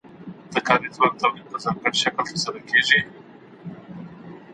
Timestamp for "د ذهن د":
0.81-1.21